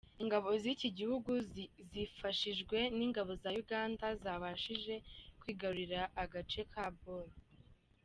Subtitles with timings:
[0.23, 1.31] Ingabo z’iki gihugu
[1.91, 4.93] zifashijwe n’ingabo za Uganda zabashije
[5.39, 7.27] kwigarurira agace ka Bor.